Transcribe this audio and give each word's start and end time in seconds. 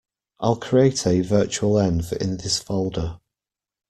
I'll 0.39 0.55
create 0.55 1.05
a 1.05 1.21
virtualenv 1.21 2.11
in 2.13 2.37
this 2.37 2.57
folder. 2.57 3.19